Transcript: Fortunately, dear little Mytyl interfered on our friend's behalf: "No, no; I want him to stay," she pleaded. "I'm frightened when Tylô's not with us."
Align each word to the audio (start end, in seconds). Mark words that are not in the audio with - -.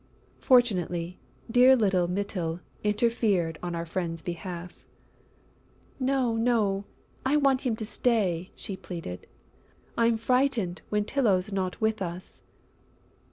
Fortunately, 0.39 1.19
dear 1.51 1.75
little 1.75 2.07
Mytyl 2.07 2.59
interfered 2.83 3.59
on 3.61 3.75
our 3.75 3.85
friend's 3.85 4.23
behalf: 4.23 4.87
"No, 5.99 6.35
no; 6.35 6.85
I 7.23 7.37
want 7.37 7.61
him 7.61 7.75
to 7.75 7.85
stay," 7.85 8.51
she 8.55 8.75
pleaded. 8.75 9.27
"I'm 9.95 10.17
frightened 10.17 10.81
when 10.89 11.05
Tylô's 11.05 11.51
not 11.53 11.79
with 11.81 12.01
us." 12.01 12.41